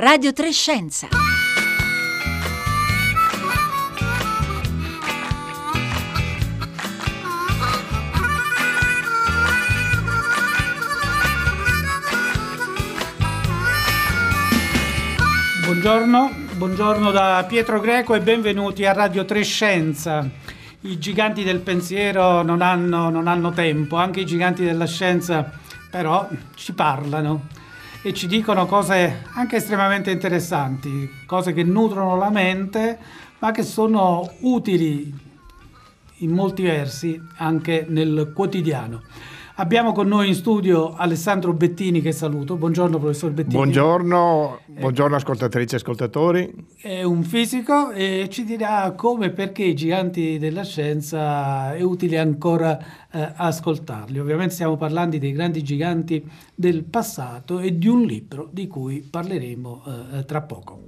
[0.00, 1.08] Radio Trescenza.
[15.64, 20.24] Buongiorno, buongiorno da Pietro Greco e benvenuti a Radio Trescenza.
[20.82, 25.50] I giganti del pensiero non hanno, non hanno tempo, anche i giganti della scienza
[25.90, 27.46] però ci parlano
[28.02, 32.98] e ci dicono cose anche estremamente interessanti, cose che nutrono la mente,
[33.40, 35.12] ma che sono utili
[36.18, 39.02] in molti versi anche nel quotidiano.
[39.60, 42.54] Abbiamo con noi in studio Alessandro Bettini che saluto.
[42.54, 43.54] Buongiorno professor Bettini.
[43.54, 46.66] Buongiorno, buongiorno ascoltatrici e ascoltatori.
[46.80, 52.18] È un fisico e ci dirà come e perché i giganti della scienza è utile
[52.18, 52.78] ancora
[53.10, 54.20] eh, ascoltarli.
[54.20, 59.82] Ovviamente stiamo parlando dei grandi giganti del passato e di un libro di cui parleremo
[60.18, 60.82] eh, tra poco.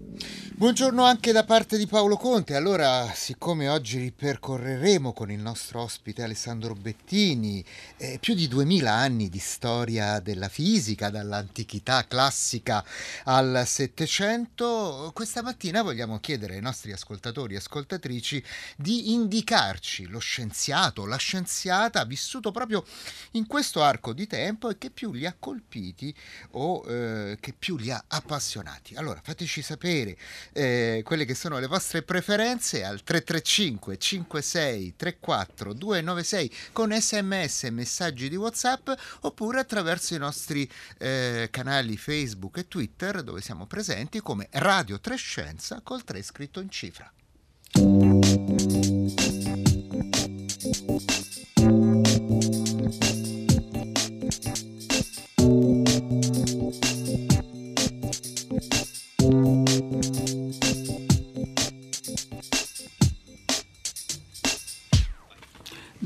[0.61, 2.55] Buongiorno anche da parte di Paolo Conte.
[2.55, 7.65] Allora, siccome oggi ripercorreremo con il nostro ospite Alessandro Bettini
[7.97, 12.85] eh, più di duemila anni di storia della fisica, dall'antichità classica
[13.25, 18.45] al Settecento, questa mattina vogliamo chiedere ai nostri ascoltatori e ascoltatrici
[18.77, 22.85] di indicarci lo scienziato, la scienziata vissuto proprio
[23.31, 26.15] in questo arco di tempo e che più li ha colpiti
[26.51, 28.95] o eh, che più li ha appassionati.
[28.97, 30.19] Allora, fateci sapere
[30.53, 37.71] eh, quelle che sono le vostre preferenze al 335 56 34 296 con sms e
[37.71, 38.91] messaggi di whatsapp
[39.21, 45.81] oppure attraverso i nostri eh, canali facebook e twitter dove siamo presenti come Radio Trescenza
[45.83, 47.13] col 3 scritto in cifra.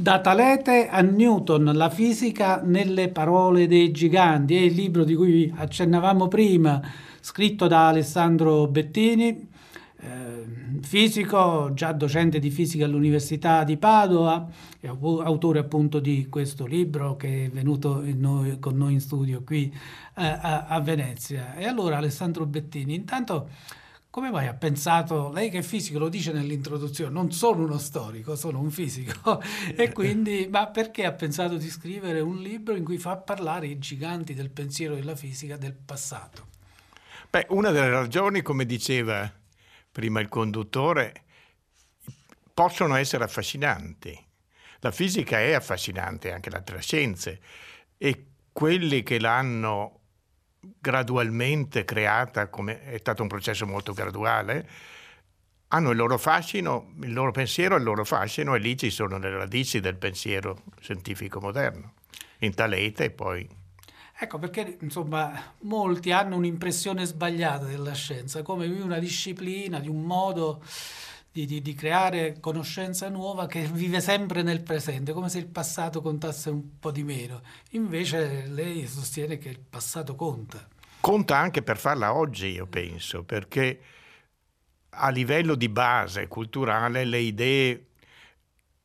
[0.04, 5.50] Da Talete a Newton, la fisica nelle parole dei giganti, è il libro di cui
[5.56, 6.78] accennavamo prima,
[7.20, 9.48] scritto da Alessandro Bettini,
[10.00, 10.44] eh,
[10.82, 14.46] fisico, già docente di fisica all'Università di Padova,
[14.78, 19.74] è autore appunto di questo libro che è venuto noi, con noi in studio qui
[20.16, 21.54] eh, a, a Venezia.
[21.54, 23.48] E allora Alessandro Bettini, intanto
[24.14, 28.36] come mai ha pensato, lei che è fisico lo dice nell'introduzione, non sono uno storico,
[28.36, 29.42] sono un fisico,
[29.74, 33.76] e quindi, ma perché ha pensato di scrivere un libro in cui fa parlare i
[33.80, 36.46] giganti del pensiero della fisica del passato?
[37.28, 39.28] Beh, una delle ragioni, come diceva
[39.90, 41.24] prima il conduttore,
[42.54, 44.16] possono essere affascinanti.
[44.78, 47.40] La fisica è affascinante, anche le altre scienze,
[47.98, 50.02] e quelli che l'hanno
[50.78, 54.68] gradualmente creata, come è stato un processo molto graduale,
[55.68, 59.30] hanno il loro fascino, il loro pensiero, il loro fascino e lì ci sono le
[59.30, 61.94] radici del pensiero scientifico moderno,
[62.38, 63.48] in Talete e poi...
[64.16, 70.62] Ecco perché insomma molti hanno un'impressione sbagliata della scienza, come una disciplina, di un modo
[71.34, 76.00] di, di, di, creare conoscenza nuova che vive sempre nel presente, come se il passato
[76.00, 77.42] contasse un po' di meno.
[77.70, 80.64] Invece lei sostiene che il passato conta.
[81.00, 83.80] Conta anche per farla oggi, io penso, perché
[84.90, 87.86] a livello di base culturale le idee,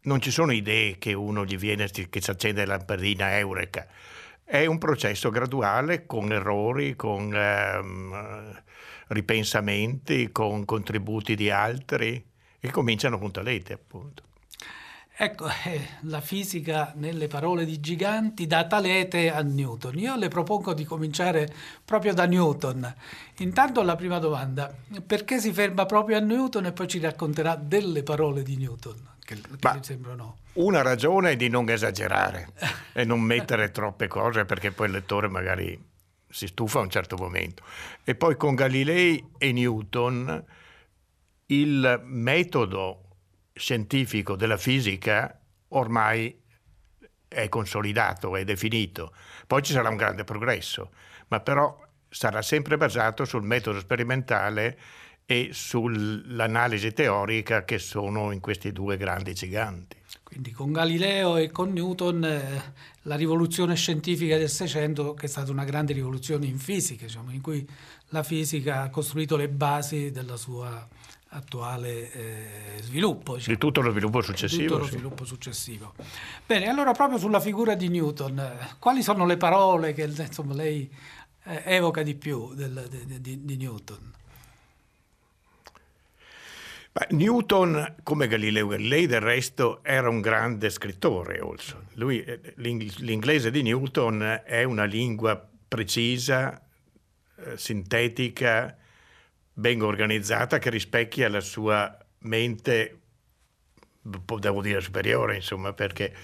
[0.02, 3.86] non ci sono idee che uno gli viene, che si accende la lampadina eureka.
[4.44, 8.64] È un processo graduale con errori, con ehm,
[9.10, 12.29] ripensamenti, con contributi di altri
[12.60, 14.24] e cominciano con Talete, appunto.
[15.22, 20.00] Ecco, eh, la fisica nelle parole di giganti da Talete a Newton.
[20.00, 21.54] Io le propongo di cominciare
[21.84, 22.96] proprio da Newton.
[23.40, 24.74] Intanto la prima domanda,
[25.06, 29.36] perché si ferma proprio a Newton e poi ci racconterà delle parole di Newton, che,
[29.36, 30.38] che Ma, sembrano...
[30.54, 32.54] Una ragione è di non esagerare
[32.94, 35.78] e non mettere troppe cose perché poi il lettore magari
[36.30, 37.62] si stufa a un certo momento.
[38.06, 40.46] E poi con Galilei e Newton
[41.52, 43.04] il metodo
[43.54, 46.42] scientifico della fisica ormai
[47.28, 49.14] è consolidato, è definito.
[49.48, 50.92] Poi ci sarà un grande progresso,
[51.28, 54.78] ma però sarà sempre basato sul metodo sperimentale
[55.26, 59.98] e sull'analisi teorica che sono in questi due grandi giganti.
[60.24, 62.74] Quindi con Galileo e con Newton eh,
[63.04, 67.42] la rivoluzione scientifica del Seicento, che è stata una grande rivoluzione in fisica, diciamo, in
[67.42, 67.68] cui
[68.10, 70.88] la fisica ha costruito le basi della sua
[71.30, 73.36] attuale eh, sviluppo.
[73.36, 73.54] Diciamo.
[73.54, 74.62] Di tutto lo sviluppo successivo.
[74.62, 74.92] Di tutto lo sì.
[74.92, 75.94] sviluppo successivo.
[76.46, 80.90] Bene, allora proprio sulla figura di Newton, quali sono le parole che insomma, lei
[81.44, 84.14] eh, evoca di più del, di, di, di, Newton?
[86.92, 91.40] Beh, Newton, come Galileo Galilei, del resto era un grande scrittore.
[91.94, 96.60] Lui, eh, l'inglese di Newton è una lingua precisa,
[97.36, 98.76] eh, sintetica,
[99.60, 103.00] ben organizzata, che rispecchia la sua mente,
[104.02, 106.16] devo dire superiore, insomma, perché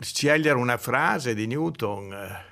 [0.00, 2.12] scegliere una frase di Newton...
[2.12, 2.46] Eh,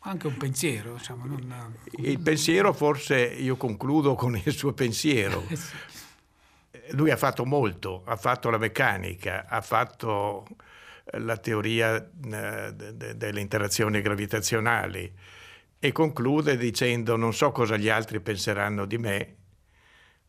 [0.00, 1.26] anche un pensiero, diciamo.
[1.26, 1.76] Non...
[1.96, 5.44] Il pensiero forse io concludo con il suo pensiero.
[6.92, 10.46] Lui ha fatto molto, ha fatto la meccanica, ha fatto
[11.12, 15.12] la teoria eh, delle interazioni gravitazionali
[15.78, 19.36] e conclude dicendo non so cosa gli altri penseranno di me,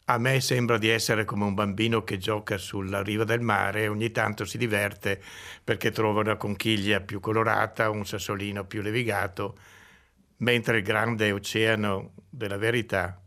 [0.06, 3.88] a me sembra di essere come un bambino che gioca sulla riva del mare e
[3.88, 5.22] ogni tanto si diverte
[5.64, 9.58] perché trova una conchiglia più colorata, un sassolino più levigato,
[10.38, 13.22] mentre il grande oceano della verità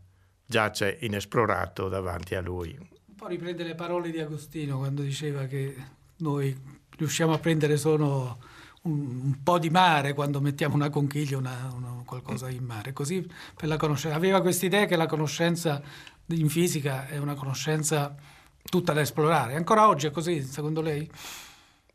[0.45, 2.75] giace inesplorato davanti a lui.
[2.77, 5.75] Un po' riprende le parole di Agostino quando diceva che
[6.17, 6.53] noi
[6.97, 8.39] riusciamo a prendere solo
[8.83, 12.93] un, un po' di mare quando mettiamo una conchiglia, una, una, qualcosa in mare.
[12.93, 14.15] Così per la conoscenza.
[14.15, 15.81] Aveva questa idea che la conoscenza
[16.27, 18.15] in fisica è una conoscenza
[18.63, 19.55] tutta da esplorare.
[19.55, 21.09] Ancora oggi è così, secondo lei?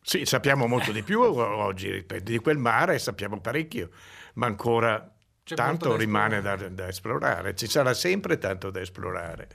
[0.01, 3.91] Sì, sappiamo molto di più oggi di quel mare, sappiamo parecchio,
[4.35, 5.13] ma ancora
[5.43, 7.55] C'è tanto da rimane da, da, esplorare.
[7.55, 9.49] Ci sarà sempre tanto da esplorare,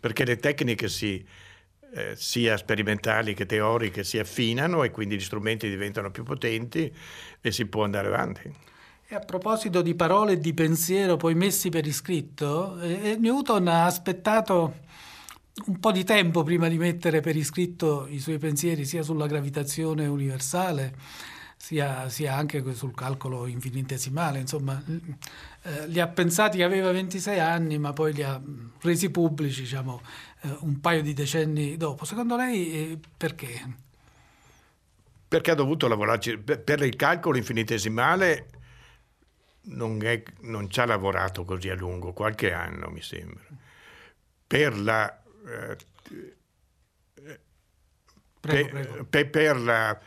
[0.00, 1.26] perché le tecniche si,
[1.94, 6.92] eh, sia sperimentali che teoriche si affinano e quindi gli strumenti diventano più potenti
[7.40, 8.52] e si può andare avanti.
[9.06, 13.84] E a proposito di parole e di pensiero poi messi per iscritto, eh, Newton ha
[13.84, 14.82] aspettato
[15.66, 20.06] un po' di tempo prima di mettere per iscritto i suoi pensieri sia sulla gravitazione
[20.06, 20.94] universale
[21.64, 24.82] sia, sia anche sul calcolo infinitesimale, insomma
[25.62, 28.40] eh, li ha pensati aveva 26 anni ma poi li ha
[28.80, 30.02] resi pubblici diciamo,
[30.44, 32.04] eh, un paio di decenni dopo.
[32.04, 33.82] Secondo lei eh, perché?
[35.26, 38.48] Perché ha dovuto lavorarci per il calcolo infinitesimale
[39.62, 43.42] non, è, non, ci ha lavorato così a lungo, qualche anno mi sembra.
[44.46, 45.76] Per, la, eh,
[48.40, 49.04] prego, prego.
[49.04, 50.00] per, per, la,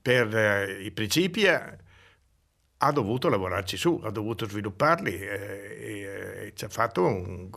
[0.00, 6.64] per eh, i principi ha dovuto lavorarci su, ha dovuto svilupparli eh, e, e, ci
[6.64, 7.48] ha fatto un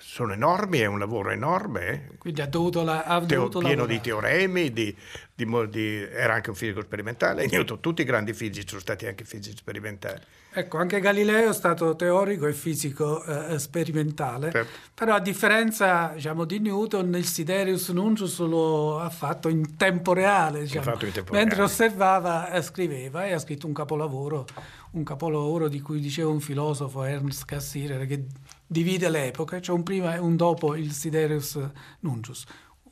[0.00, 2.12] sono enormi, è un lavoro enorme.
[2.18, 4.96] Quindi ha dovuto, la, ha dovuto Teo, pieno di teoremi, di,
[5.34, 7.46] di, di, era anche un fisico sperimentale.
[7.46, 10.20] Newton, tutti i grandi fisici sono stati anche fisici sperimentali.
[10.52, 14.70] Ecco, anche Galileo è stato teorico e fisico eh, sperimentale, certo.
[14.94, 20.62] però a differenza diciamo, di Newton il Siderius Nuncius lo ha fatto in tempo reale,
[20.62, 20.90] diciamo.
[20.90, 21.62] in tempo mentre reale.
[21.70, 24.44] osservava eh, scriveva e ha scritto un capolavoro,
[24.92, 28.24] un capolavoro di cui diceva un filosofo Ernst Cassirer che
[28.70, 31.58] divide le epoche, c'è un prima e un dopo il Siderius
[32.00, 32.44] Nuncius,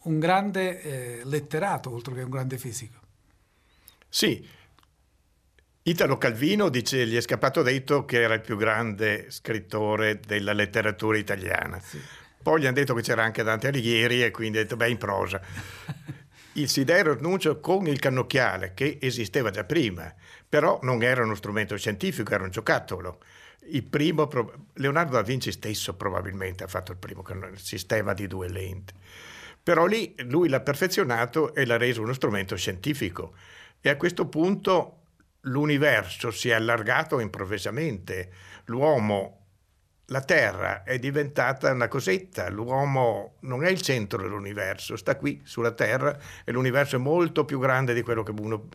[0.02, 2.98] un grande eh, letterato oltre che un grande fisico.
[4.08, 4.44] Sì,
[5.82, 11.16] Italo Calvino dice, gli è scappato detto che era il più grande scrittore della letteratura
[11.16, 11.78] italiana.
[11.78, 12.00] Sì.
[12.42, 14.98] Poi gli hanno detto che c'era anche Dante Alighieri e quindi ha detto, beh, in
[14.98, 15.40] prosa.
[16.54, 20.12] Il Siderius Nuncius con il cannocchiale, che esisteva già prima,
[20.48, 23.20] però non era uno strumento scientifico, era un giocattolo
[23.82, 24.28] primo,
[24.74, 27.22] Leonardo da Vinci stesso probabilmente ha fatto il primo
[27.56, 28.94] sistema di due lenti,
[29.62, 33.34] però lì lui l'ha perfezionato e l'ha reso uno strumento scientifico.
[33.80, 34.98] E a questo punto
[35.42, 38.30] l'universo si è allargato improvvisamente,
[38.66, 39.34] l'uomo,
[40.06, 45.72] la Terra è diventata una cosetta, l'uomo non è il centro dell'universo, sta qui sulla
[45.72, 48.68] Terra e l'universo è molto più grande di quello che uno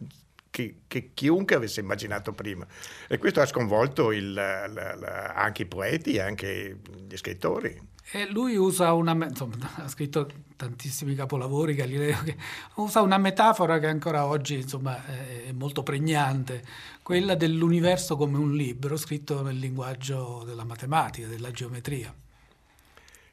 [0.53, 2.63] che, che, chiunque avesse immaginato prima.
[3.07, 6.77] E questo ha sconvolto il, la, la, anche i poeti, anche
[7.09, 7.89] gli scrittori.
[8.11, 12.37] E lui usa una, insomma, ha scritto tantissimi capolavori, Galileo, che
[12.75, 16.63] usa una metafora che ancora oggi insomma, è molto pregnante,
[17.01, 22.13] quella dell'universo come un libro scritto nel linguaggio della matematica, della geometria.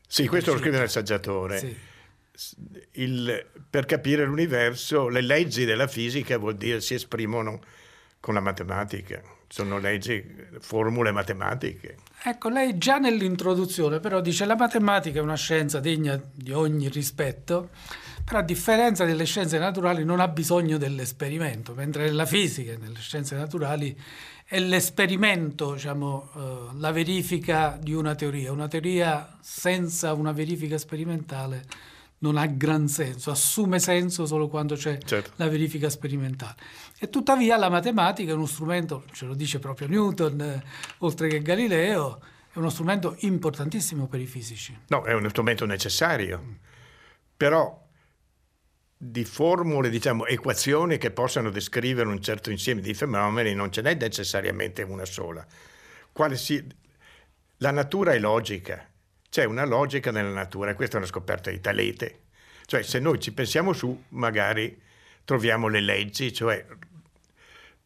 [0.07, 1.59] Sì, questo lo scrive nel saggiatore.
[1.59, 1.89] Sì
[2.93, 7.61] il, per capire l'universo, le leggi della fisica vuol dire si esprimono
[8.21, 10.23] con la matematica, sono leggi,
[10.61, 11.97] formule matematiche.
[12.23, 17.71] Ecco, lei già nell'introduzione però dice la matematica è una scienza degna di ogni rispetto,
[18.25, 23.37] però a differenza delle scienze naturali non ha bisogno dell'esperimento, mentre nella fisica nelle scienze
[23.37, 23.99] naturali
[24.45, 28.51] è l'esperimento, diciamo, eh, la verifica di una teoria.
[28.53, 31.65] Una teoria senza una verifica sperimentale
[32.23, 35.33] non ha gran senso, assume senso solo quando c'è certo.
[35.37, 36.57] la verifica sperimentale.
[36.99, 40.63] E tuttavia la matematica è uno strumento, ce lo dice proprio Newton, eh,
[40.99, 42.21] oltre che Galileo,
[42.53, 44.77] è uno strumento importantissimo per i fisici.
[44.89, 46.59] No, è uno strumento necessario,
[47.37, 47.89] però
[49.03, 53.95] di formule, diciamo, equazioni che possano descrivere un certo insieme di fenomeni non ce n'è
[53.95, 55.47] necessariamente una sola.
[56.35, 56.63] Si...
[57.59, 58.90] La natura è logica,
[59.31, 62.23] c'è una logica nella natura, questa è una scoperta di Talete.
[62.67, 64.81] Cioè, se noi ci pensiamo su, magari
[65.25, 66.67] troviamo le leggi, cioè...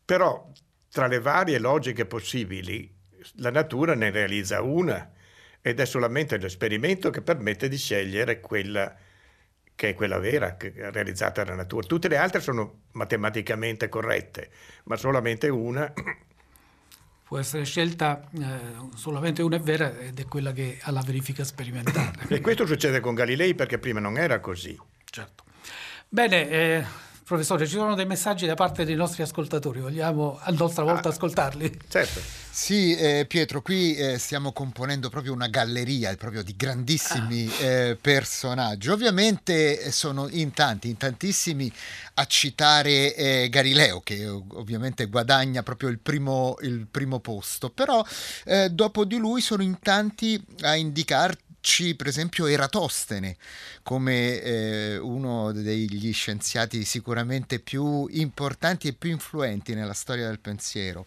[0.05, 0.51] però
[0.91, 2.93] tra le varie logiche possibili,
[3.37, 5.13] la natura ne realizza una
[5.61, 8.97] ed è solamente l'esperimento che permette di scegliere quella
[9.77, 11.87] che è quella vera, è realizzata dalla natura.
[11.87, 14.51] Tutte le altre sono matematicamente corrette,
[14.85, 15.93] ma solamente una
[17.25, 18.43] può essere scelta eh,
[18.95, 22.27] solamente una è vera ed è quella che ha la verifica sperimentale.
[22.29, 24.79] e questo succede con Galilei perché prima non era così.
[25.05, 25.45] Certo.
[26.09, 26.85] Bene, eh,
[27.25, 31.13] Professore, ci sono dei messaggi da parte dei nostri ascoltatori, vogliamo a nostra volta ah,
[31.13, 31.79] ascoltarli?
[31.89, 32.44] Certo.
[32.57, 37.65] Sì, eh, Pietro, qui eh, stiamo componendo proprio una galleria proprio di grandissimi ah.
[37.65, 38.91] eh, personaggi.
[38.91, 41.71] Ovviamente eh, sono in tanti, in tantissimi
[42.15, 48.05] a citare eh, Galileo, che ovviamente guadagna proprio il primo, il primo posto, però
[48.45, 53.39] eh, dopo di lui sono in tanti a indicarti C, per esempio Eratostene
[53.83, 61.07] come eh, uno degli scienziati sicuramente più importanti e più influenti nella storia del pensiero.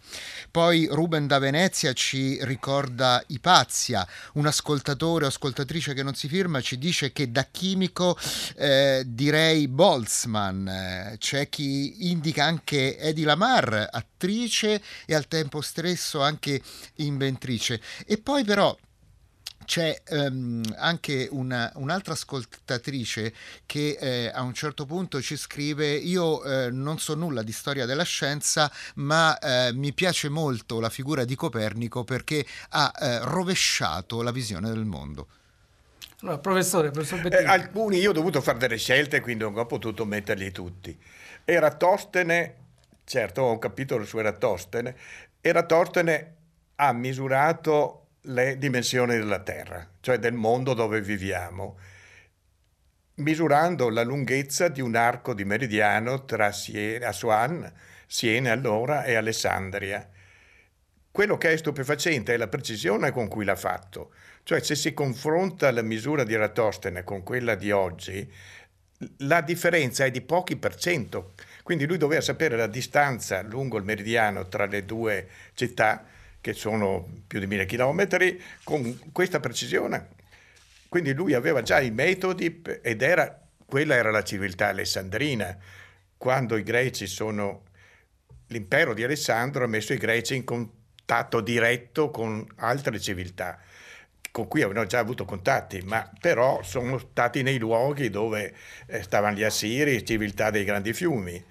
[0.49, 6.59] Poi Ruben da Venezia ci ricorda Ipazia, un ascoltatore o ascoltatrice che non si firma
[6.59, 8.17] ci dice che da chimico
[8.55, 10.67] eh, direi Boltzmann,
[11.17, 16.59] c'è chi indica anche Eddie Lamar, attrice e al tempo stesso anche
[16.95, 17.79] inventrice.
[18.07, 18.75] E poi però
[19.67, 23.33] c'è um, anche una, un'altra ascoltatrice
[23.65, 27.85] che eh, a un certo punto ci scrive io eh, non so nulla di storia
[27.85, 34.21] della scienza ma eh, mi piace molto la figura di Copernico perché ha eh, rovesciato
[34.21, 35.27] la visione del mondo.
[36.21, 40.05] Allora, professore, professor eh, alcuni io ho dovuto fare delle scelte quindi non ho potuto
[40.05, 40.97] metterli tutti.
[41.43, 42.55] Eratostene,
[43.03, 44.95] certo ho un capitolo su Eratostene,
[45.41, 46.35] Eratostene
[46.75, 51.77] ha misurato le dimensioni della Terra, cioè del mondo dove viviamo,
[53.15, 57.71] misurando la lunghezza di un arco di meridiano tra Siena, Aswan,
[58.05, 60.09] Siena allora e Alessandria.
[61.09, 65.71] Quello che è stupefacente è la precisione con cui l'ha fatto, cioè se si confronta
[65.71, 68.31] la misura di Eratostene con quella di oggi,
[69.19, 73.83] la differenza è di pochi per cento, quindi lui doveva sapere la distanza lungo il
[73.83, 76.15] meridiano tra le due città
[76.47, 80.07] che sono più di mille chilometri, con questa precisione.
[80.87, 85.57] Quindi lui aveva già i metodi ed era, quella era la civiltà alessandrina.
[86.15, 87.63] Quando i greci sono,
[88.47, 93.59] l'impero di Alessandro ha messo i greci in contatto diretto con altre civiltà
[94.31, 98.53] con cui avevano già avuto contatti, ma però sono stati nei luoghi dove
[98.85, 101.43] eh, stavano gli Assiri, civiltà dei grandi fiumi.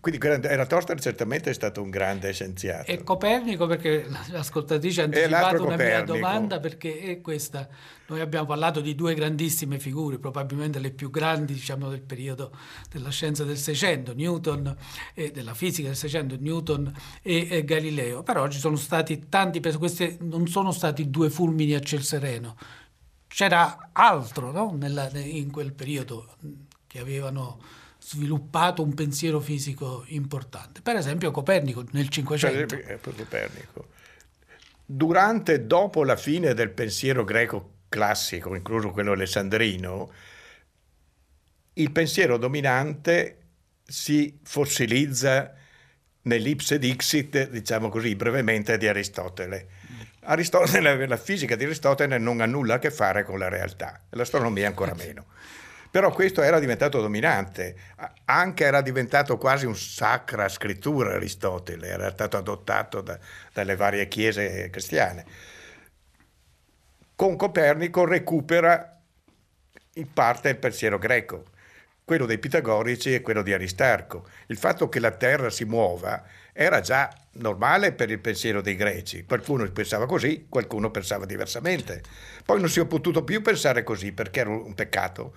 [0.00, 2.90] Quindi Eratostene certamente è stato un grande scienziato.
[2.90, 7.68] E Copernico, perché l'ascoltatrice ha anticipato una mia domanda, perché è questa.
[8.06, 12.56] Noi abbiamo parlato di due grandissime figure, probabilmente le più grandi diciamo, del periodo
[12.90, 14.74] della scienza del Seicento, Newton,
[15.14, 18.22] e della fisica del Seicento, Newton e, e Galileo.
[18.22, 22.56] Però ci sono stati tanti, questi non sono stati due fulmini a ciel sereno.
[23.28, 24.74] C'era altro no?
[24.74, 26.34] Nella, in quel periodo
[26.86, 30.80] che avevano sviluppato un pensiero fisico importante.
[30.82, 32.76] Per esempio Copernico nel Cinquecento.
[32.76, 33.88] Cioè, Copernico.
[34.84, 40.10] Durante e dopo la fine del pensiero greco classico, incluso quello alessandrino,
[41.74, 43.38] il pensiero dominante
[43.84, 45.54] si fossilizza
[46.22, 49.68] nell'ipse dixit, diciamo così brevemente, di Aristotele.
[50.24, 54.66] Aristotele, la fisica di Aristotele non ha nulla a che fare con la realtà, l'astronomia
[54.66, 55.26] ancora meno.
[55.92, 57.76] Però questo era diventato dominante,
[58.24, 63.18] anche era diventato quasi un sacra scrittura Aristotele, era stato adottato da,
[63.52, 65.26] dalle varie chiese cristiane.
[67.14, 69.02] Con Copernico recupera
[69.96, 71.44] in parte il pensiero greco,
[72.02, 74.26] quello dei pitagorici e quello di Aristarco.
[74.46, 79.26] Il fatto che la Terra si muova era già normale per il pensiero dei greci.
[79.26, 82.02] Qualcuno pensava così, qualcuno pensava diversamente.
[82.46, 85.34] Poi non si è potuto più pensare così perché era un peccato.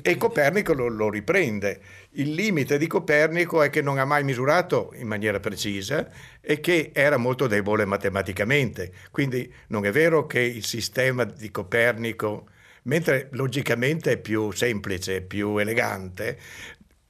[0.00, 1.80] E Copernico lo, lo, riprende.
[2.12, 6.08] Il limite di Copernico è che non ha mai misurato in maniera precisa
[6.40, 8.92] e che era molto debole matematicamente.
[9.10, 12.48] Quindi non è vero che il sistema di Copernico
[12.84, 16.38] mentre logicamente è più semplice, più elegante,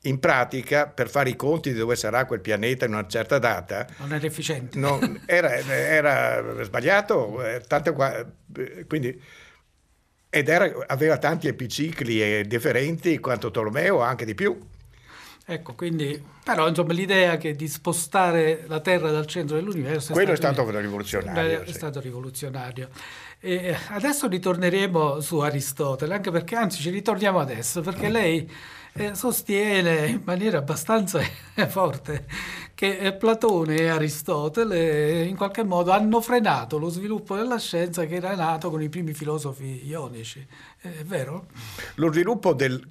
[0.02, 3.86] in pratica per fare i conti di dove sarà quel pianeta in una certa data
[3.98, 8.26] non era efficiente non, era, era, sbagliato eh, tanto qua,
[8.88, 9.20] quindi
[10.34, 14.58] ed era, aveva tanti epicicli differenti quanto Tolomeo, anche di più.
[15.44, 20.14] Ecco, quindi, però insomma l'idea che di spostare la Terra dal centro dell'universo...
[20.14, 21.60] Quello è stato, è stato rivoluzionario.
[21.60, 21.72] È sì.
[21.74, 22.88] stato rivoluzionario.
[23.40, 28.50] E adesso ritorneremo su Aristotele, anche perché, anzi ci ritorniamo adesso, perché lei
[28.94, 31.20] eh, sostiene in maniera abbastanza
[31.68, 32.24] forte
[32.82, 38.16] che eh, Platone e Aristotele in qualche modo hanno frenato lo sviluppo della scienza che
[38.16, 40.44] era nato con i primi filosofi ionici.
[40.80, 41.46] Eh, è vero?
[41.94, 42.84] Lo sviluppo del,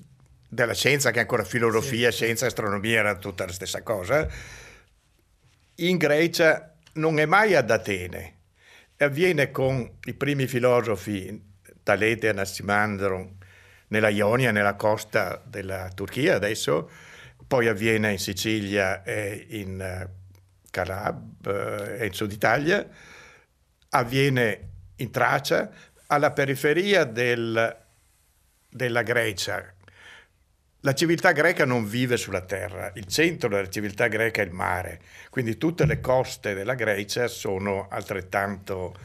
[0.48, 2.24] della scienza, che è ancora filosofia, sì.
[2.24, 4.30] scienza, astronomia, era tutta la stessa cosa,
[5.76, 8.38] in Grecia non è mai ad Atene.
[8.96, 11.38] Avviene con i primi filosofi,
[11.84, 13.32] Talete, Anassimandro,
[13.90, 16.90] nella Ionia, nella costa della Turchia adesso,
[17.52, 20.10] poi avviene in Sicilia e in eh,
[20.70, 22.88] Calab eh, e in Sud Italia,
[23.90, 25.70] avviene in Tracia,
[26.08, 27.78] alla periferia del,
[28.70, 29.70] della Grecia.
[30.80, 35.02] La civiltà greca non vive sulla terra, il centro della civiltà greca è il mare,
[35.30, 38.96] quindi tutte le coste della Grecia sono altrettanto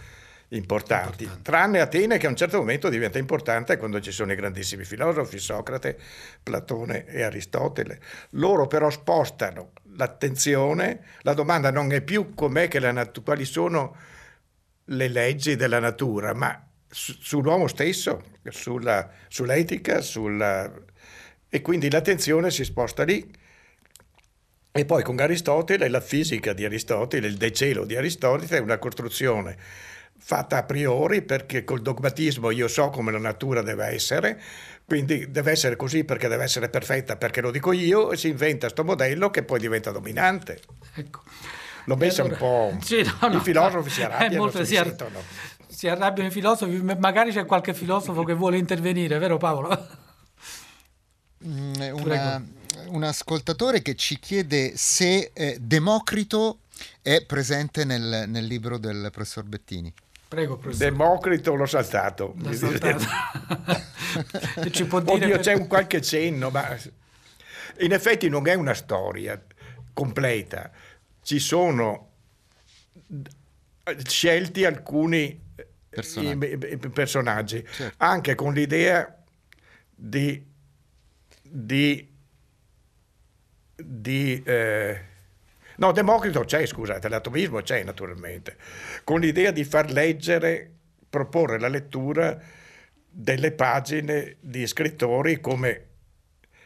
[0.48, 1.50] importanti, importante.
[1.50, 5.38] tranne Atene che a un certo momento diventa importante quando ci sono i grandissimi filosofi,
[5.38, 5.98] Socrate,
[6.42, 8.00] Platone e Aristotele.
[8.30, 13.96] Loro però spostano l'attenzione, la domanda non è più com'è che la nat- quali sono
[14.84, 20.70] le leggi della natura, ma su- sull'uomo stesso, sulla, sull'etica, sulla...
[21.48, 23.44] e quindi l'attenzione si sposta lì.
[24.70, 29.56] E poi con Aristotele la fisica di Aristotele, il decelo di Aristotele è una costruzione
[30.18, 34.40] fatta a priori perché col dogmatismo io so come la natura deve essere,
[34.84, 38.66] quindi deve essere così perché deve essere perfetta perché lo dico io e si inventa
[38.66, 40.60] questo modello che poi diventa dominante.
[40.94, 41.22] Ecco.
[41.86, 42.78] L'ho messa allora, un po'...
[42.84, 44.96] Sì, no, no, I filosofi si arrabbiano, molto, si, ar-
[45.68, 50.04] si arrabbiano i filosofi, magari c'è qualche filosofo che vuole intervenire, vero Paolo?
[51.44, 52.44] Mm, una,
[52.88, 56.60] un ascoltatore che ci chiede se eh, Democrito
[57.02, 59.92] è presente nel, nel libro del professor Bettini.
[60.28, 60.90] Prego, professore.
[60.90, 62.34] Democrito l'ho saltato.
[62.36, 63.04] L'ho saltato.
[64.70, 65.40] Ci può dire Oddio, per...
[65.40, 66.76] c'è un qualche cenno, ma
[67.78, 69.40] in effetti non è una storia
[69.92, 70.70] completa.
[71.22, 72.10] Ci sono
[74.04, 75.44] scelti alcuni
[75.88, 77.94] personaggi, personaggi certo.
[77.98, 79.22] anche con l'idea
[79.94, 80.44] di,
[81.42, 82.14] di,
[83.76, 85.00] di eh,
[85.76, 88.56] No, Democrito c'è, scusate, l'atomismo c'è naturalmente,
[89.04, 90.70] con l'idea di far leggere,
[91.08, 92.38] proporre la lettura
[93.08, 95.84] delle pagine di scrittori come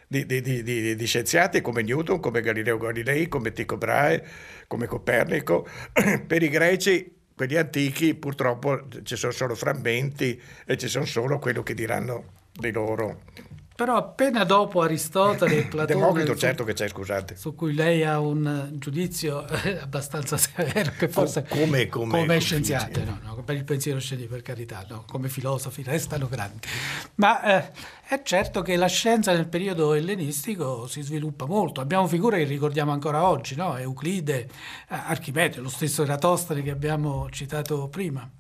[0.07, 4.27] di, di, di, di, scienziati come Newton, come Galileo Galilei, come Tycho Brahe,
[4.67, 5.69] come Copernico.
[6.27, 11.63] Per i greci, quelli antichi, purtroppo ci sono solo frammenti e ci sono solo quello
[11.63, 13.23] che diranno di loro.
[13.81, 15.99] Però appena dopo Aristotele e Platone...
[15.99, 17.35] Democrito certo che c'è, scusate.
[17.35, 23.03] Su cui lei ha un giudizio eh, abbastanza severo, che forse come, come, come scienziati,
[23.03, 26.67] no, no, per il pensiero scientifico, per carità, no, come filosofi restano grandi.
[27.15, 27.71] Ma eh,
[28.07, 31.81] è certo che la scienza nel periodo ellenistico si sviluppa molto.
[31.81, 33.79] Abbiamo figure che ricordiamo ancora oggi, no?
[33.79, 34.47] Euclide,
[34.89, 38.31] Archimede, lo stesso Eratostene che abbiamo citato prima.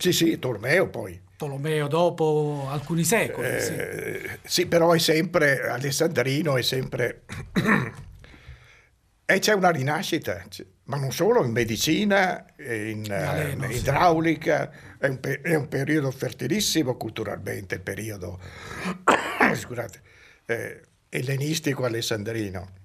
[0.00, 1.20] Sì, sì, Tormeo poi.
[1.36, 3.48] Tolomeo dopo alcuni secoli.
[3.48, 4.38] Eh, sì.
[4.44, 4.66] sì.
[4.66, 7.24] però è sempre Alessandrino, è sempre...
[9.26, 10.42] e c'è una rinascita,
[10.84, 16.96] ma non solo, in medicina, in, Galeno, in idraulica, è un, è un, periodo fertilissimo
[16.96, 18.40] culturalmente, il periodo,
[19.54, 20.00] scusate,
[20.46, 22.78] eh, ellenistico alessandrino.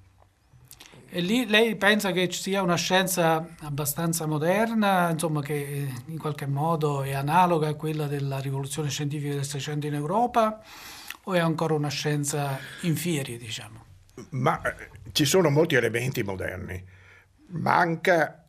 [1.16, 6.46] E lì lei pensa che ci sia una scienza abbastanza moderna, insomma, che in qualche
[6.46, 10.62] modo è analoga a quella della rivoluzione scientifica del Seicento in Europa,
[11.24, 13.86] o è ancora una scienza infierie, diciamo?
[14.32, 16.84] Ma eh, ci sono molti elementi moderni.
[17.52, 18.46] Manca,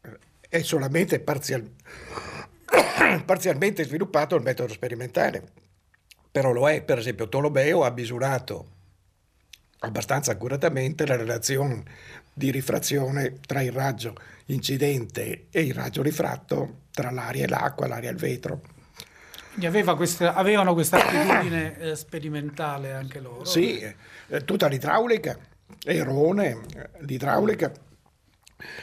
[0.00, 0.18] eh,
[0.48, 1.62] è solamente parzial,
[3.24, 5.44] parzialmente sviluppato il metodo sperimentale.
[6.28, 8.78] Però lo è, per esempio, Tolomeo ha misurato
[9.80, 11.82] abbastanza accuratamente la relazione
[12.32, 14.14] di rifrazione tra il raggio
[14.46, 18.62] incidente e il raggio rifratto, tra l'aria e l'acqua, l'aria e il vetro.
[19.62, 23.44] Aveva questa, avevano questa attitudine eh, sperimentale anche loro?
[23.44, 25.36] Sì, eh, tutta l'idraulica,
[25.84, 26.60] Erone,
[27.00, 27.72] l'idraulica.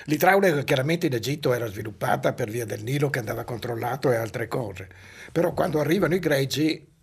[0.06, 4.48] L'idraulica chiaramente in Egitto era sviluppata per via del Nilo che andava controllato e altre
[4.48, 4.88] cose,
[5.32, 6.96] però quando arrivano i greci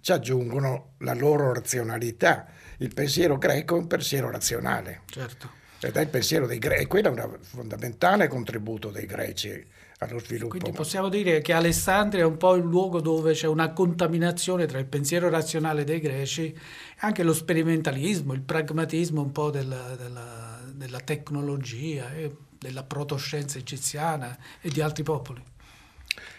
[0.00, 2.46] ci aggiungono la loro razionalità.
[2.82, 5.02] Il pensiero greco è un pensiero razionale.
[5.06, 5.60] Certo.
[5.80, 9.64] Ed è il pensiero dei greci, quello è un fondamentale contributo dei greci
[9.98, 10.56] allo sviluppo.
[10.56, 14.80] Quindi possiamo dire che Alessandria è un po' il luogo dove c'è una contaminazione tra
[14.80, 16.56] il pensiero razionale dei greci e
[16.98, 24.36] anche lo sperimentalismo, il pragmatismo un po' della, della, della tecnologia, e della protoscienza egiziana
[24.60, 25.42] e di altri popoli.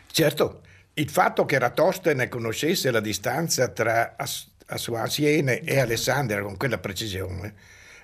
[0.07, 0.61] Certo,
[0.95, 4.15] il fatto che Eratostene conoscesse la distanza tra
[4.77, 7.53] Siene e Alessandria con quella precisione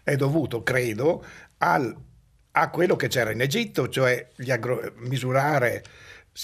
[0.03, 1.23] è dovuto, credo,
[1.59, 1.95] al
[2.51, 5.83] a quello che c'era in Egitto, cioè agro- misurare,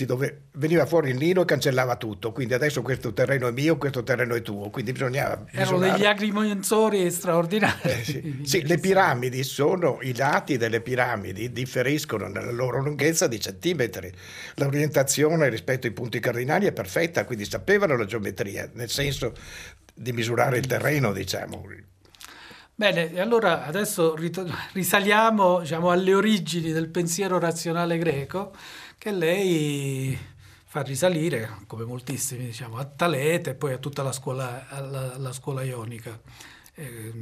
[0.05, 4.03] dove, veniva fuori il Nilo e cancellava tutto, quindi adesso questo terreno è mio, questo
[4.03, 5.45] terreno è tuo, quindi bisognava...
[5.51, 7.89] Erano degli agrimensori straordinari.
[7.89, 8.41] Eh, sì.
[8.43, 14.11] sì, le piramidi sono, i lati delle piramidi differiscono nella loro lunghezza di centimetri,
[14.55, 19.33] l'orientazione rispetto ai punti cardinali è perfetta, quindi sapevano la geometria, nel senso
[19.95, 21.65] di misurare il terreno, diciamo.
[22.75, 24.15] Bene, e allora adesso
[24.73, 28.53] risaliamo diciamo, alle origini del pensiero razionale greco
[28.97, 30.17] che lei
[30.65, 35.31] fa risalire, come moltissimi, diciamo, a Talete e poi a tutta la scuola, alla, alla
[35.31, 36.19] scuola ionica.
[36.73, 37.13] Eh,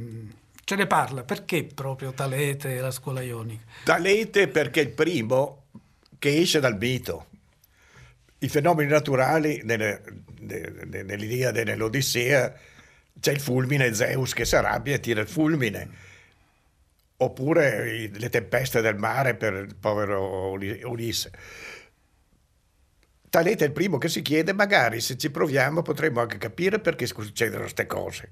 [0.64, 3.62] ce ne parla, perché proprio Talete e la scuola ionica?
[3.84, 5.66] Talete perché è il primo
[6.18, 7.26] che esce dal mito.
[8.38, 10.02] I fenomeni naturali nelle,
[10.44, 12.54] nell'Iliade e nell'Odissea
[13.18, 15.88] c'è il fulmine, Zeus che si arrabbia e tira il fulmine,
[17.16, 21.30] oppure le tempeste del mare per il povero Ulisse.
[23.30, 27.06] Talete è il primo che si chiede, magari se ci proviamo potremmo anche capire perché
[27.06, 28.30] succedono queste cose.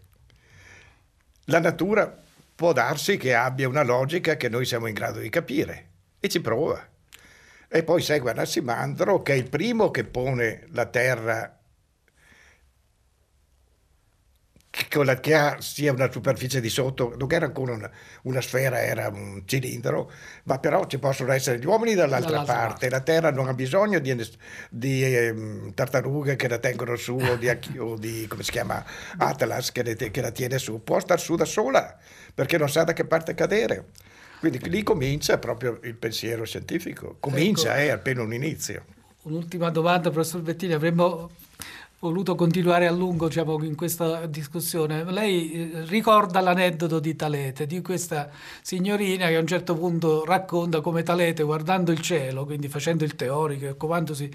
[1.46, 2.14] La natura
[2.54, 5.88] può darsi che abbia una logica che noi siamo in grado di capire
[6.20, 6.88] e ci prova.
[7.66, 11.61] E poi segue Anassimandro che è il primo che pone la terra
[14.72, 17.90] che, che ha sia una superficie di sotto, non era ancora una,
[18.22, 20.10] una, sfera, era un cilindro,
[20.44, 22.68] ma però ci possono essere gli uomini dall'altra, dall'altra parte.
[22.70, 22.88] parte.
[22.88, 24.16] La Terra non ha bisogno di,
[24.70, 28.82] di eh, tartarughe che la tengono su o di, o di come si chiama,
[29.18, 31.94] Atlas che, le, che la tiene su, può star su da sola
[32.34, 33.88] perché non sa da che parte cadere.
[34.40, 38.84] Quindi lì comincia proprio il pensiero scientifico, comincia, ecco, è appena un inizio.
[39.24, 41.30] Un'ultima domanda, professor Bettini, avremmo
[42.02, 45.04] voluto continuare a lungo diciamo, in questa discussione.
[45.04, 48.28] Lei eh, ricorda l'aneddoto di Talete, di questa
[48.60, 53.14] signorina che a un certo punto racconta come Talete, guardando il cielo, quindi facendo il
[53.14, 54.28] teorico, occupandosi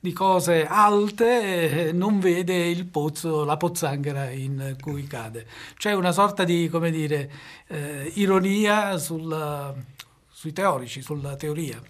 [0.00, 5.46] di cose alte, eh, non vede il pozzo, la pozzanghera in cui cade.
[5.78, 7.30] C'è una sorta di, dire,
[7.68, 9.74] eh, ironia sulla,
[10.28, 11.80] sui teorici, sulla teoria.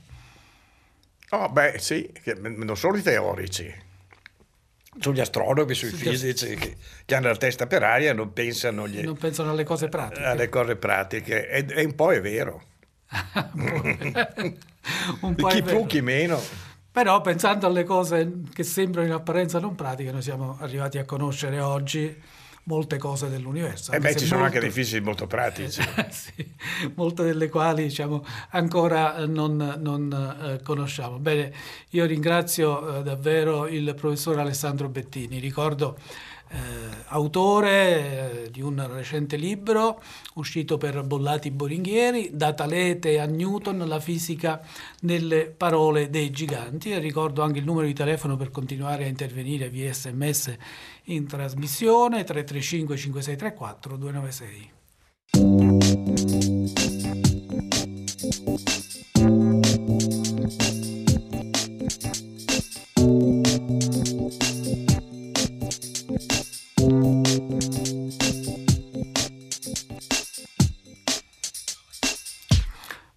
[1.31, 3.83] Oh, beh, sì, non solo i teorici,
[4.99, 9.01] sugli astronomi, sui fisici che, che, hanno la testa per aria e non pensano, gli,
[9.01, 10.25] non pensano alle cose pratiche.
[10.25, 11.49] Alle cose pratiche.
[11.49, 12.63] E, e un po' è vero.
[15.21, 16.41] un po' chi più, chi meno.
[16.91, 21.59] Però pensando alle cose che sembrano in apparenza non pratiche, noi siamo arrivati a conoscere
[21.61, 22.23] oggi
[22.65, 23.93] molte cose dell'universo.
[23.93, 25.83] E beh, ci sono molto, anche dei fisici molto pratici.
[26.11, 26.55] sì,
[26.95, 31.19] molte delle quali diciamo, ancora non, non eh, conosciamo.
[31.19, 31.53] Bene,
[31.91, 35.39] io ringrazio eh, davvero il professor Alessandro Bettini.
[35.39, 35.97] Ricordo
[36.55, 36.57] eh,
[37.09, 40.01] autore eh, di un recente libro
[40.35, 44.61] uscito per Bollati Boringhieri, Da Talete a Newton, la fisica
[45.01, 46.93] nelle parole dei giganti.
[46.93, 50.57] E ricordo anche il numero di telefono per continuare a intervenire via sms
[51.05, 54.73] in trasmissione 335 5634 296.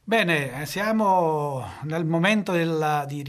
[0.03, 3.21] Bene, siamo nel momento della, di,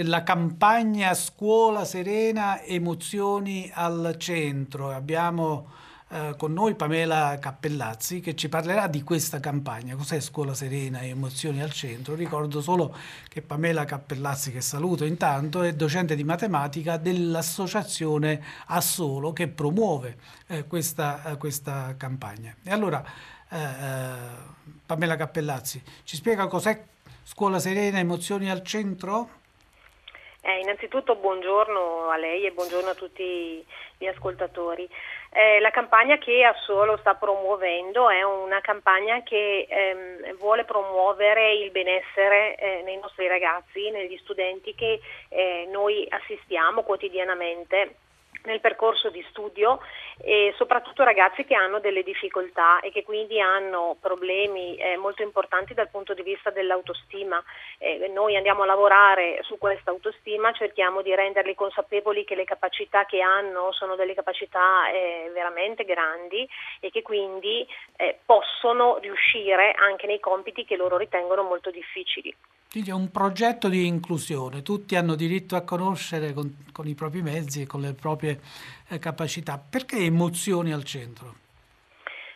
[0.00, 4.90] della campagna Scuola Serena, emozioni al centro.
[4.90, 5.66] Abbiamo
[6.08, 9.96] eh, con noi Pamela Cappellazzi che ci parlerà di questa campagna.
[9.96, 12.14] Cos'è Scuola Serena, emozioni al centro?
[12.14, 12.96] Ricordo solo
[13.28, 20.66] che Pamela Cappellazzi, che saluto intanto, è docente di matematica dell'associazione Assolo che promuove eh,
[20.66, 22.54] questa, eh, questa, campagna.
[22.62, 23.04] E allora,
[23.50, 24.14] eh, eh,
[24.86, 26.84] Pamela Cappellazzi, ci spiega cos'è
[27.22, 29.39] Scuola Serena, emozioni al centro?
[30.42, 33.64] Eh, innanzitutto buongiorno a lei e buongiorno a tutti
[33.98, 34.88] gli ascoltatori.
[35.32, 41.70] Eh, la campagna che Assolo sta promuovendo è una campagna che ehm, vuole promuovere il
[41.70, 47.96] benessere eh, nei nostri ragazzi, negli studenti che eh, noi assistiamo quotidianamente
[48.44, 49.80] nel percorso di studio
[50.22, 55.74] e soprattutto ragazzi che hanno delle difficoltà e che quindi hanno problemi eh, molto importanti
[55.74, 57.42] dal punto di vista dell'autostima.
[57.78, 63.04] Eh, noi andiamo a lavorare su questa autostima, cerchiamo di renderli consapevoli che le capacità
[63.04, 66.48] che hanno sono delle capacità eh, veramente grandi
[66.80, 72.34] e che quindi eh, possono riuscire anche nei compiti che loro ritengono molto difficili.
[72.70, 77.20] Quindi è un progetto di inclusione, tutti hanno diritto a conoscere con, con i propri
[77.20, 78.38] mezzi e con le proprie
[78.88, 79.58] eh, capacità.
[79.58, 81.34] Perché emozioni al centro?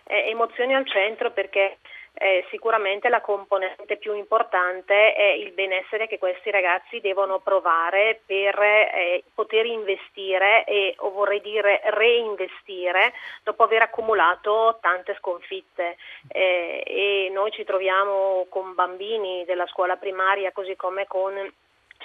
[0.03, 1.79] Eh, emozioni al centro perché
[2.17, 8.57] eh, sicuramente la componente più importante è il benessere che questi ragazzi devono provare per
[8.61, 15.97] eh, poter investire e, o vorrei dire reinvestire dopo aver accumulato tante sconfitte.
[16.29, 21.35] Eh, e noi ci troviamo con bambini della scuola primaria così come con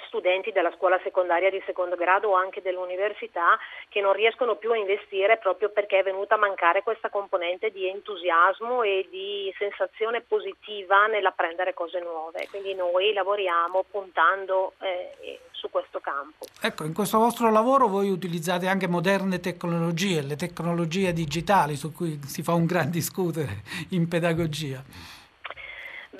[0.06, 4.76] studenti della scuola secondaria di secondo grado o anche dell'università che non riescono più a
[4.76, 11.06] investire proprio perché è venuta a mancare questa componente di entusiasmo e di sensazione positiva
[11.06, 12.48] nell'apprendere cose nuove.
[12.50, 16.46] Quindi noi lavoriamo puntando eh, su questo campo.
[16.60, 22.18] Ecco, in questo vostro lavoro voi utilizzate anche moderne tecnologie, le tecnologie digitali su cui
[22.26, 24.82] si fa un gran discutere in pedagogia.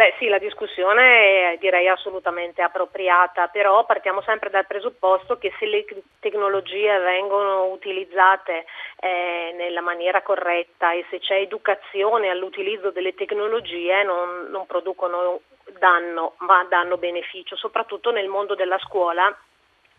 [0.01, 5.67] Beh sì, la discussione è direi assolutamente appropriata, però partiamo sempre dal presupposto che se
[5.67, 5.85] le
[6.21, 8.65] tecnologie vengono utilizzate
[8.99, 15.43] eh, nella maniera corretta e se c'è educazione all'utilizzo delle tecnologie non, non producono
[15.79, 19.37] danno, ma danno beneficio, soprattutto nel mondo della scuola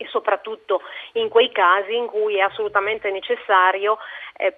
[0.01, 0.81] e soprattutto
[1.13, 3.99] in quei casi in cui è assolutamente necessario
[4.41, 4.55] eh,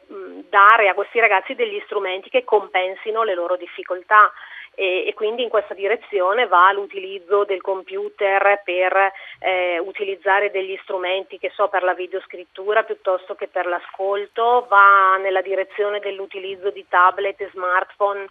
[0.49, 4.31] dare a questi ragazzi degli strumenti che compensino le loro difficoltà.
[4.75, 11.37] E, e quindi in questa direzione va l'utilizzo del computer per eh, utilizzare degli strumenti
[11.37, 17.39] che so per la videoscrittura piuttosto che per l'ascolto, va nella direzione dell'utilizzo di tablet
[17.41, 18.27] e smartphone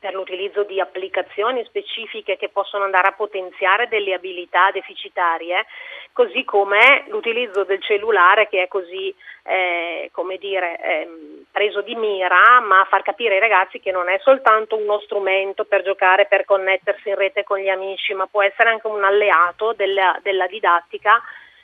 [0.00, 5.66] per l'utilizzo di applicazioni specifiche che possono andare a potenziare delle abilità deficitarie,
[6.12, 11.08] così come l'utilizzo del cellulare che è così, eh, come dire, eh,
[11.52, 15.82] preso di mira, ma far capire ai ragazzi che non è soltanto uno strumento per
[15.82, 20.18] giocare, per connettersi in rete con gli amici, ma può essere anche un alleato della,
[20.22, 21.22] della didattica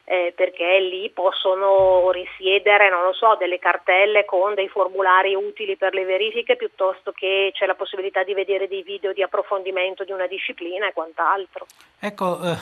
[0.08, 5.94] eh, perché lì possono risiedere, non lo so, delle cartelle con dei formulari utili per
[5.94, 10.28] le verifiche piuttosto che c'è la possibilità di vedere dei video di approfondimento di una
[10.28, 11.66] disciplina e quant'altro.
[11.98, 12.54] Ecco, eh,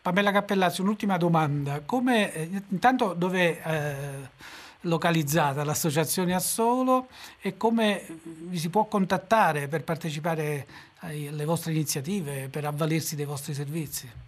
[0.00, 1.82] Pamela Cappellazzi, un'ultima domanda.
[1.84, 4.28] Come, eh, intanto dove è eh,
[4.88, 7.08] localizzata l'associazione Assolo
[7.42, 10.66] e come vi si può contattare per partecipare
[11.00, 14.24] alle vostre iniziative, per avvalersi dei vostri servizi?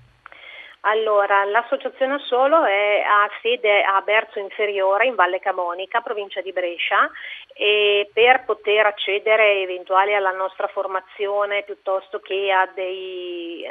[0.90, 7.10] Allora, l'associazione Solo è, ha sede a Berzo Inferiore in Valle Camonica, provincia di Brescia
[7.52, 13.70] e per poter accedere eventuali alla nostra formazione piuttosto che a dei, eh,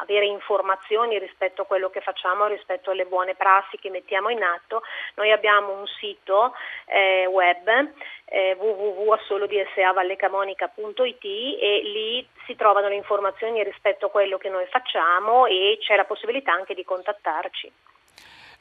[0.00, 4.82] avere informazioni rispetto a quello che facciamo, rispetto alle buone prassi che mettiamo in atto,
[5.14, 6.52] noi abbiamo un sito
[6.86, 7.92] eh, web
[8.30, 15.78] eh, www.assolodsavallecamonica.it e lì si trovano le informazioni rispetto a quello che noi facciamo e
[15.80, 17.70] c'è la possibilità anche di contattarci.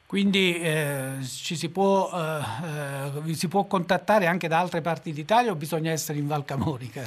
[0.07, 5.51] Quindi eh, ci si può, eh, vi si può contattare anche da altre parti d'Italia
[5.51, 7.03] o bisogna essere in Val Camonica?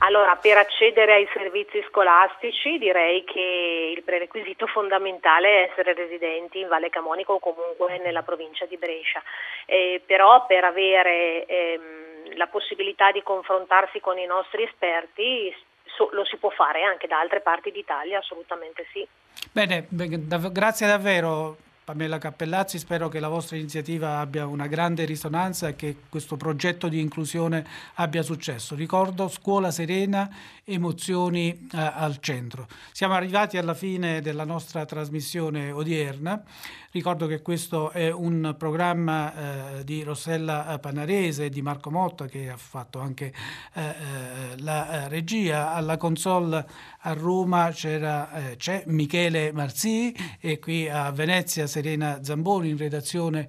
[0.00, 6.68] Allora, per accedere ai servizi scolastici direi che il prerequisito fondamentale è essere residenti in
[6.68, 9.22] Valle Camonica o comunque nella provincia di Brescia,
[9.64, 15.50] eh, però per avere ehm, la possibilità di confrontarsi con i nostri esperti
[15.96, 19.08] so, lo si può fare anche da altre parti d'Italia, assolutamente sì.
[19.50, 21.56] Bene, grazie davvero
[21.88, 26.86] Pamela Cappellazzi, spero che la vostra iniziativa abbia una grande risonanza e che questo progetto
[26.86, 28.74] di inclusione abbia successo.
[28.74, 30.28] Ricordo Scuola Serena,
[30.64, 32.68] emozioni eh, al centro.
[32.92, 36.42] Siamo arrivati alla fine della nostra trasmissione odierna.
[36.90, 42.50] Ricordo che questo è un programma eh, di Rossella Panarese e di Marco Motta che
[42.50, 43.32] ha fatto anche
[43.74, 45.72] eh, eh la eh, regia.
[45.72, 46.66] Alla console
[47.08, 53.48] a Roma eh, c'è Michele Marzì e qui a Venezia Serena Zamboni, in redazione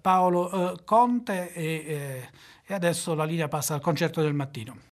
[0.00, 2.30] Paolo Conte e,
[2.64, 4.76] e adesso la linea passa al concerto del mattino.